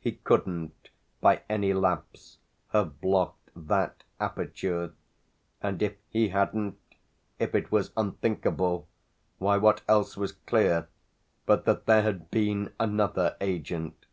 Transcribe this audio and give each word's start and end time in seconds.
He 0.00 0.10
couldn't, 0.14 0.90
by 1.20 1.42
any 1.48 1.72
lapse, 1.72 2.38
have 2.70 3.00
blocked 3.00 3.50
that 3.54 4.02
aperture; 4.18 4.92
and 5.62 5.80
if 5.80 5.94
he 6.10 6.30
hadn't, 6.30 6.76
if 7.38 7.54
it 7.54 7.70
was 7.70 7.92
unthinkable, 7.96 8.88
why 9.38 9.56
what 9.58 9.82
else 9.86 10.16
was 10.16 10.32
clear 10.32 10.88
but 11.46 11.64
that 11.64 11.86
there 11.86 12.02
had 12.02 12.28
been 12.28 12.72
another 12.80 13.36
agent? 13.40 14.06